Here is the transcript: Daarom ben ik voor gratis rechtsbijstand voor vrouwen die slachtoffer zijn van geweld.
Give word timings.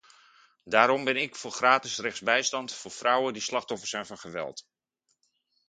Daarom 0.63 1.03
ben 1.03 1.17
ik 1.17 1.35
voor 1.35 1.51
gratis 1.51 1.97
rechtsbijstand 1.97 2.73
voor 2.73 2.91
vrouwen 2.91 3.33
die 3.33 3.41
slachtoffer 3.41 3.87
zijn 3.87 4.05
van 4.05 4.17
geweld. 4.17 4.65